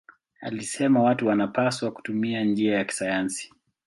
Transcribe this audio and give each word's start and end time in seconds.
Alisema 0.41 1.03
watu 1.03 1.27
wanapaswa 1.27 1.91
kutumia 1.91 2.43
njia 2.43 2.77
ya 2.77 2.85
kisayansi. 2.85 3.51